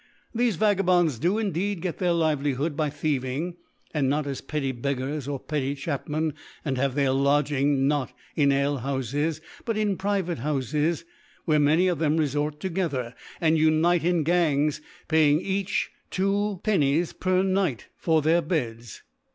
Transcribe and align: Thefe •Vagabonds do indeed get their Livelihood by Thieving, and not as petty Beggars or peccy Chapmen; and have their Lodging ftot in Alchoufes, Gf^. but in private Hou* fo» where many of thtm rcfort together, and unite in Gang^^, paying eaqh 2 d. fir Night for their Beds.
Thefe 0.35 0.57
•Vagabonds 0.57 1.19
do 1.19 1.37
indeed 1.37 1.79
get 1.79 1.99
their 1.99 2.11
Livelihood 2.11 2.75
by 2.75 2.89
Thieving, 2.89 3.57
and 3.93 4.09
not 4.09 4.25
as 4.25 4.41
petty 4.41 4.71
Beggars 4.71 5.27
or 5.27 5.39
peccy 5.39 5.75
Chapmen; 5.77 6.33
and 6.65 6.75
have 6.79 6.95
their 6.95 7.11
Lodging 7.11 7.77
ftot 7.87 8.09
in 8.35 8.49
Alchoufes, 8.49 9.13
Gf^. 9.13 9.41
but 9.63 9.77
in 9.77 9.97
private 9.97 10.39
Hou* 10.39 10.59
fo» 10.63 11.03
where 11.45 11.59
many 11.59 11.87
of 11.87 11.99
thtm 11.99 12.17
rcfort 12.17 12.57
together, 12.57 13.13
and 13.39 13.59
unite 13.59 14.03
in 14.03 14.23
Gang^^, 14.23 14.81
paying 15.07 15.39
eaqh 15.39 15.89
2 16.09 16.61
d. 16.63 17.05
fir 17.19 17.43
Night 17.43 17.89
for 17.95 18.23
their 18.23 18.41
Beds. 18.41 19.03